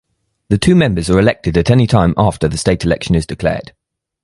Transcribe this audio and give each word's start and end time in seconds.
The 0.49 0.57
two 0.57 0.73
members 0.73 1.11
are 1.11 1.19
elected 1.19 1.59
at 1.59 1.69
anytime 1.69 2.15
after 2.17 2.47
the 2.47 2.57
state 2.57 2.83
election 2.83 3.13
is 3.13 3.27
declared. 3.27 3.71